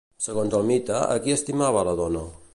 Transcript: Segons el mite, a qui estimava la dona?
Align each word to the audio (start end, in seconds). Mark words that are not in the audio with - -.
Segons 0.27 0.55
el 0.59 0.65
mite, 0.69 0.95
a 1.17 1.21
qui 1.27 1.37
estimava 1.37 1.89
la 1.91 1.97
dona? 2.05 2.27